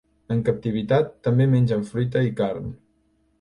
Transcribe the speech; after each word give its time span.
En 0.35 0.39
captivitat, 0.45 1.11
també 1.27 1.47
mengen 1.51 1.85
fruita 1.91 2.25
i 2.29 2.33
carn. 2.41 2.73